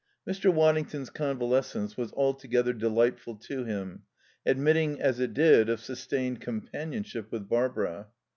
Mr. 0.27 0.51
Waddington's 0.51 1.11
convalescence 1.11 1.95
was 1.95 2.11
altogether 2.13 2.73
delightful 2.73 3.35
to 3.35 3.65
him, 3.65 4.01
admitting, 4.47 4.99
as 4.99 5.19
it 5.19 5.31
did, 5.35 5.69
of 5.69 5.79
sustained 5.79 6.41
companionship 6.41 7.31
with 7.31 7.47
Barbara. 7.47 8.07